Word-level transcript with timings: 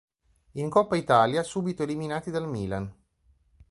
In 0.53 0.67
Coppa 0.71 0.95
Italia 0.95 1.43
subito 1.43 1.83
eliminati 1.83 2.31
dal 2.31 2.49
Milan. 2.49 2.91